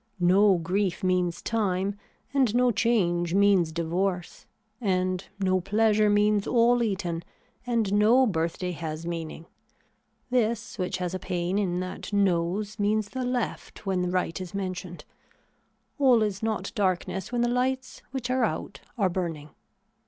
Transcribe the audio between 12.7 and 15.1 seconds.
means the left when the right is mentioned.